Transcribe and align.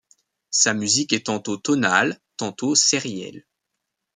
Sa 0.49 0.73
musique 0.73 1.13
est 1.13 1.27
tantôt 1.27 1.57
tonale, 1.57 2.19
tantôt 2.35 2.73
sérielle. 2.73 3.45